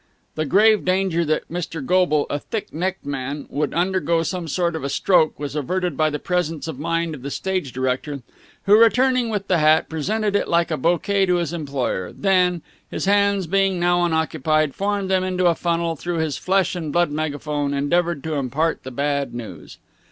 [0.33, 1.85] The grave danger that Mr.
[1.85, 6.09] Goble, a thick necked man, would undergo some sort of a stroke was averted by
[6.09, 8.23] the presence of mind of the stage director,
[8.63, 12.61] who, returning with the hat, presented it like a bouquet to his employer, and then,
[12.89, 16.91] his hands being now unoccupied, formed them into a funnel and through this flesh and
[16.91, 19.77] blood megaphone endeavoured to impart the bad news.